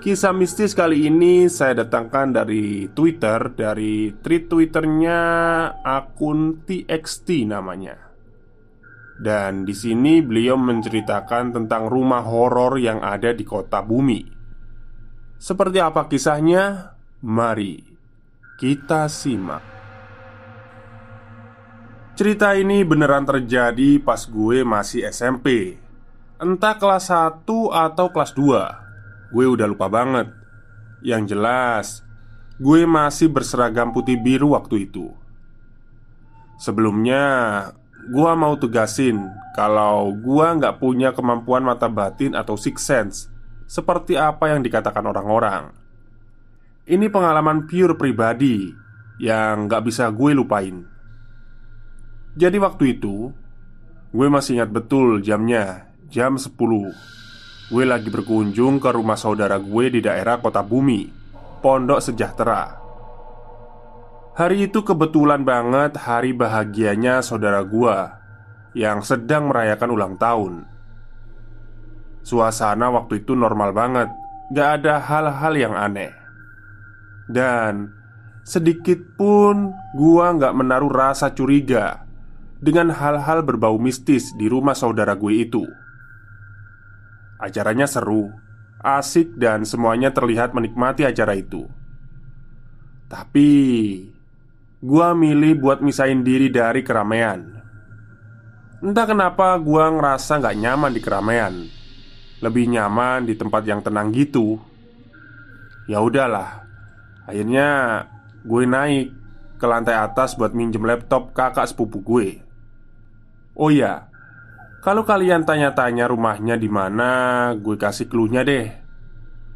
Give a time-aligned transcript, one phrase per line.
[0.00, 5.20] Kisah mistis kali ini saya datangkan dari Twitter Dari tweet Twitternya
[5.84, 8.08] akun TXT namanya.
[9.20, 14.24] Dan di sini beliau menceritakan tentang rumah horor yang ada di kota bumi.
[15.36, 16.96] Seperti apa kisahnya?
[17.20, 17.84] Mari
[18.56, 19.60] kita simak.
[22.16, 25.76] Cerita ini beneran terjadi pas gue masih SMP
[26.40, 28.89] Entah kelas 1 atau kelas 2
[29.30, 30.30] Gue udah lupa banget.
[31.00, 31.86] Yang jelas
[32.60, 35.08] Gue masih berseragam putih biru waktu itu.
[36.60, 37.24] Sebelumnya
[38.10, 43.32] Gue mau tugasin Kalau gue nggak punya kemampuan mata batin atau six sense
[43.64, 45.72] Seperti apa yang dikatakan orang-orang.
[46.84, 48.68] Ini pengalaman pure pribadi
[49.22, 50.84] Yang nggak bisa gue lupain.
[52.34, 53.32] Jadi waktu itu
[54.10, 56.50] Gue masih ingat betul jamnya Jam 10
[57.70, 61.06] Gue lagi berkunjung ke rumah saudara gue di daerah kota bumi
[61.62, 62.82] Pondok Sejahtera.
[64.34, 67.94] Hari itu kebetulan banget hari bahagianya saudara gue
[68.74, 70.66] Yang sedang merayakan ulang tahun.
[72.26, 74.10] Suasana waktu itu normal banget
[74.50, 76.10] Gak ada hal-hal yang aneh.
[77.30, 77.94] Dan
[78.42, 82.02] Sedikit pun gua gak menaruh rasa curiga
[82.58, 85.62] Dengan hal-hal berbau mistis di rumah saudara gue itu
[87.40, 88.28] Acaranya seru,
[88.84, 91.64] asik, dan semuanya terlihat menikmati acara itu.
[93.08, 93.48] Tapi,
[94.84, 97.64] gua milih buat misahin diri dari keramaian.
[98.84, 101.54] Entah kenapa gua ngerasa nggak nyaman di keramaian.
[102.44, 104.60] Lebih nyaman di tempat yang tenang gitu.
[105.88, 106.64] Ya udahlah.
[107.24, 108.04] Akhirnya
[108.42, 109.08] gue naik
[109.60, 112.42] ke lantai atas buat minjem laptop kakak sepupu gue.
[113.54, 114.09] Oh ya,
[114.80, 118.72] kalau kalian tanya-tanya rumahnya di mana, gue kasih clue-nya deh.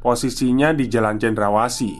[0.00, 1.92] Posisinya di Jalan Cendrawasi.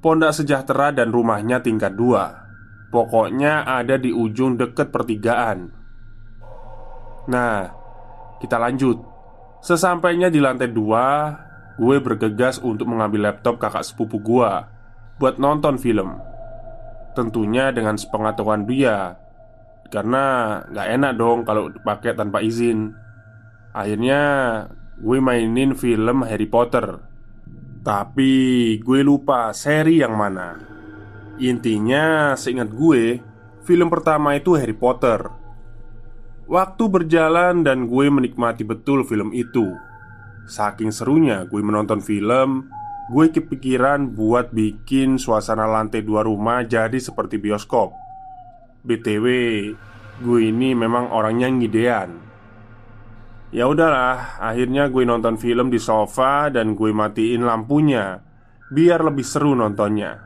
[0.00, 2.48] Pondak Sejahtera dan rumahnya tingkat dua.
[2.88, 5.68] Pokoknya ada di ujung deket pertigaan.
[7.28, 7.68] Nah,
[8.40, 9.04] kita lanjut.
[9.60, 11.36] Sesampainya di lantai dua,
[11.76, 14.50] gue bergegas untuk mengambil laptop kakak sepupu gue
[15.20, 16.16] buat nonton film.
[17.12, 19.27] Tentunya dengan sepengetahuan dia
[19.88, 22.92] karena nggak enak dong kalau pakai tanpa izin.
[23.72, 24.22] Akhirnya
[25.00, 27.04] gue mainin film Harry Potter.
[27.84, 28.32] Tapi
[28.82, 30.58] gue lupa seri yang mana.
[31.38, 33.22] Intinya seingat gue
[33.68, 35.28] Film pertama itu Harry Potter.
[36.48, 39.76] Waktu berjalan dan gue menikmati betul film itu.
[40.48, 42.72] Saking serunya gue menonton film
[43.12, 47.92] Gue kepikiran buat bikin suasana lantai dua rumah jadi seperti bioskop
[48.82, 49.26] BTW,
[50.22, 52.10] gue ini memang orangnya ngidean.
[53.48, 58.20] Ya udahlah, akhirnya gue nonton film di sofa dan gue matiin lampunya
[58.68, 60.20] biar lebih seru nontonnya.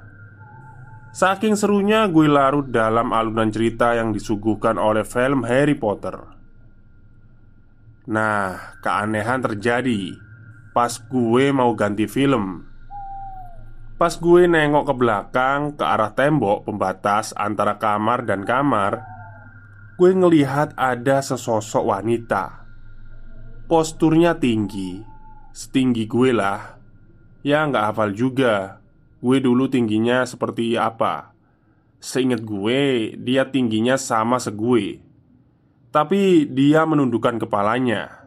[1.13, 6.17] Saking serunya gue larut dalam alunan cerita yang disuguhkan oleh film Harry Potter.
[8.09, 10.19] Nah, keanehan terjadi
[10.73, 12.72] pas gue mau ganti film.
[14.03, 19.07] Pas gue nengok ke belakang ke arah tembok pembatas antara kamar dan kamar
[19.95, 22.67] gue ngelihat ada sesosok wanita.
[23.71, 24.99] Posturnya tinggi,
[25.55, 26.83] setinggi gue lah.
[27.47, 28.83] Ya nggak hafal juga
[29.23, 31.35] Gue dulu tingginya seperti apa
[32.03, 35.03] Seingat gue, dia tingginya sama segue
[35.91, 38.22] Tapi dia menundukkan kepalanya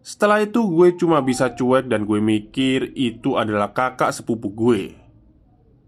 [0.00, 4.96] Setelah itu gue cuma bisa cuek dan gue mikir itu adalah kakak sepupu gue.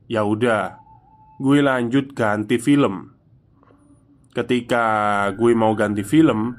[0.09, 0.77] Ya udah,
[1.41, 3.17] gue lanjut ganti film.
[4.33, 4.85] Ketika
[5.37, 6.57] gue mau ganti film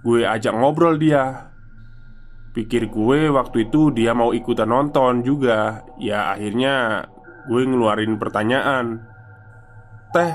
[0.00, 1.52] Gue ajak ngobrol dia.
[2.56, 5.84] Pikir gue waktu itu dia mau ikutan nonton juga.
[6.00, 7.04] Ya akhirnya
[7.46, 9.04] gue ngeluarin pertanyaan
[10.10, 10.34] Teh,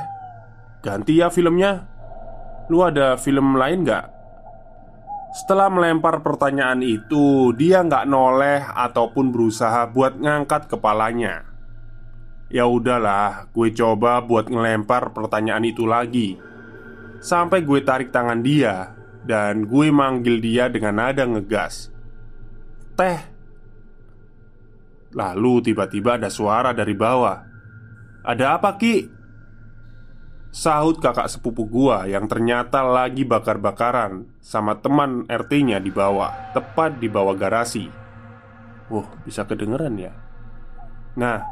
[0.80, 1.84] ganti ya filmnya?
[2.72, 4.08] Lu ada film lain gak?
[5.36, 11.44] Setelah melempar pertanyaan itu Dia nggak noleh ataupun berusaha buat ngangkat kepalanya.
[12.48, 16.40] Ya udahlah, gue coba buat ngelempar pertanyaan itu lagi.
[17.20, 18.96] Sampai gue tarik tangan dia
[19.26, 21.92] Dan gue manggil dia dengan nada ngegas.
[22.96, 23.20] Teh.
[25.12, 27.44] Lalu tiba-tiba ada suara dari bawah.
[28.24, 29.04] Ada apa Ki?
[30.56, 37.12] Sahut kakak sepupu gua yang ternyata lagi bakar-bakaran Sama teman RT-nya di bawah Tepat di
[37.12, 37.92] bawah garasi.
[38.88, 40.16] Wah bisa kedengeran ya?
[41.20, 41.44] Nah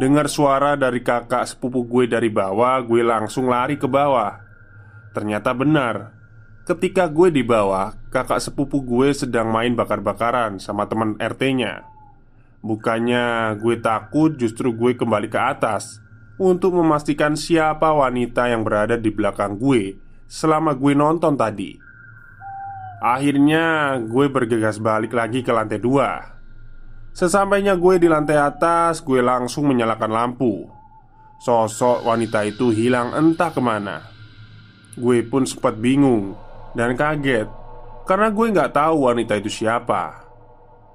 [0.00, 4.40] Dengar suara dari kakak sepupu gue dari bawah Gue langsung lari ke bawah.
[5.12, 6.16] Ternyata benar
[6.64, 11.86] Ketika gue di bawah, kakak sepupu gue sedang main bakar-bakaran sama teman RT-nya.
[12.58, 16.02] Bukannya gue takut, justru gue kembali ke atas
[16.36, 19.96] untuk memastikan siapa wanita yang berada di belakang gue
[20.28, 21.76] selama gue nonton tadi.
[23.00, 26.36] Akhirnya, gue bergegas balik lagi ke lantai dua.
[27.16, 30.68] Sesampainya gue di lantai atas, gue langsung menyalakan lampu.
[31.40, 34.04] Sosok wanita itu hilang entah ke mana.
[34.96, 36.32] Gue pun sempat bingung
[36.72, 37.48] dan kaget
[38.08, 40.24] karena gue nggak tahu wanita itu siapa.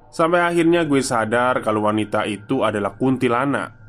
[0.10, 3.81] Sampai akhirnya gue sadar kalau wanita itu adalah kuntilanak.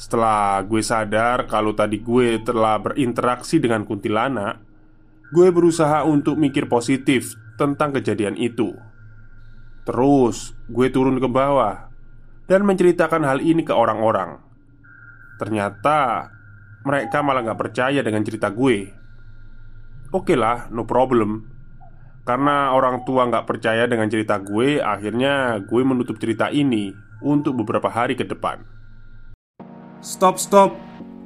[0.00, 4.56] Setelah gue sadar kalau tadi gue telah berinteraksi dengan kuntilanak,
[5.28, 8.72] gue berusaha untuk mikir positif tentang kejadian itu.
[9.84, 11.92] Terus gue turun ke bawah
[12.48, 14.40] dan menceritakan hal ini ke orang-orang.
[15.36, 16.32] Ternyata
[16.88, 18.88] mereka malah gak percaya dengan cerita gue.
[20.16, 21.46] Oke lah, no problem
[22.26, 26.90] Karena orang tua nggak percaya dengan cerita gue Akhirnya gue menutup cerita ini
[27.22, 28.79] Untuk beberapa hari ke depan
[30.00, 30.72] Stop, stop.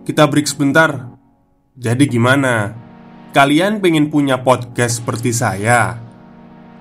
[0.02, 1.14] Kita break sebentar.
[1.78, 2.74] Jadi gimana?
[3.30, 5.94] Kalian pengen punya podcast seperti saya?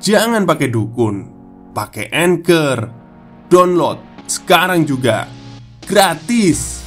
[0.02, 1.30] Jangan pakai dukun.
[1.70, 2.90] Pakai Anchor.
[3.46, 5.30] Download sekarang juga.
[5.86, 6.82] Gratis.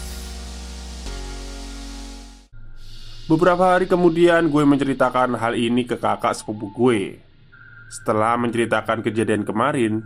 [3.30, 7.22] Beberapa hari kemudian gue menceritakan hal ini ke kakak sepupu gue.
[7.94, 10.02] Setelah menceritakan kejadian kemarin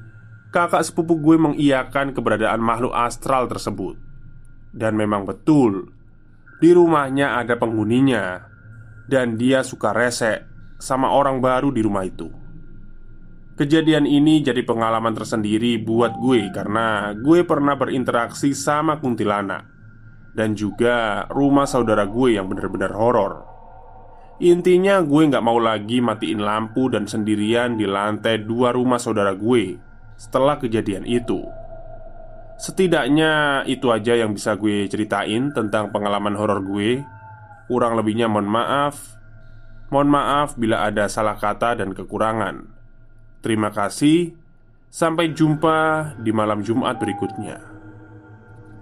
[0.52, 4.09] Kakak sepupu gue mengiyakan keberadaan makhluk astral tersebut
[4.70, 5.90] Dan memang betul
[6.62, 8.46] Di rumahnya ada penghuninya
[9.10, 10.46] Dan dia suka resek
[10.78, 12.30] Sama orang baru di rumah itu
[13.58, 19.80] Kejadian ini jadi pengalaman tersendiri buat gue Karena gue pernah berinteraksi sama kuntilanak
[20.34, 23.46] dan juga rumah saudara gue yang benar-benar horor.
[24.40, 29.76] Intinya gue nggak mau lagi matiin lampu dan sendirian di lantai dua rumah saudara gue
[30.16, 31.44] setelah kejadian itu.
[32.60, 37.00] Setidaknya itu aja yang bisa gue ceritain tentang pengalaman horor gue.
[37.64, 39.16] Kurang lebihnya mohon maaf.
[39.88, 42.68] Mohon maaf bila ada salah kata dan kekurangan.
[43.40, 44.36] Terima kasih.
[44.92, 47.64] Sampai jumpa di malam Jumat berikutnya.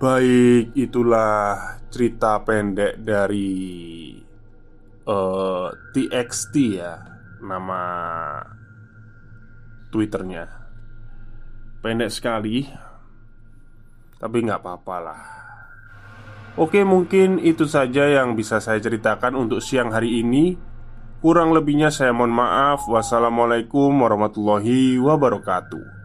[0.02, 3.58] Baik, itulah cerita pendek dari
[5.08, 6.94] uh, eh, TXT ya
[7.38, 7.82] Nama
[9.88, 10.44] Twitternya
[11.80, 12.87] Pendek sekali
[14.18, 15.22] Tapi nggak apa-apa lah.
[16.58, 20.58] Oke mungkin itu saja yang bisa saya ceritakan untuk siang hari ini.
[21.18, 22.86] Kurang lebihnya saya mohon maaf.
[22.86, 25.97] Wassalamualaikum warahmatullahi wabarakatuh